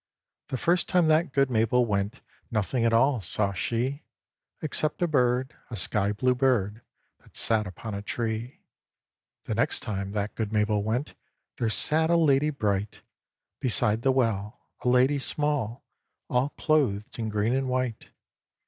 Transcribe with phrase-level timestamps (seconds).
[0.47, 4.01] The first time that good Mabel went, Nothing at all saw she,
[4.59, 6.81] Except a bird, a sky blue bird,
[7.19, 8.61] That sat upon a tree.
[9.43, 11.13] The next time that good Mabel went,
[11.59, 13.03] There sat a lady bright
[13.59, 15.85] Beside the well, a lady small,
[16.31, 18.09] All clothed in green and white.